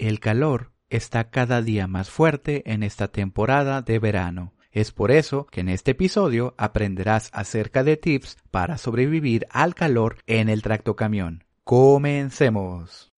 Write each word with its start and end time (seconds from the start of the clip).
El 0.00 0.18
calor 0.18 0.72
está 0.88 1.28
cada 1.28 1.60
día 1.60 1.86
más 1.86 2.08
fuerte 2.08 2.62
en 2.72 2.82
esta 2.82 3.08
temporada 3.08 3.82
de 3.82 3.98
verano. 3.98 4.54
Es 4.72 4.92
por 4.92 5.10
eso 5.10 5.44
que 5.44 5.60
en 5.60 5.68
este 5.68 5.90
episodio 5.90 6.54
aprenderás 6.56 7.28
acerca 7.34 7.84
de 7.84 7.98
tips 7.98 8.38
para 8.50 8.78
sobrevivir 8.78 9.46
al 9.50 9.74
calor 9.74 10.16
en 10.26 10.48
el 10.48 10.62
tractocamión. 10.62 11.44
Comencemos. 11.64 13.09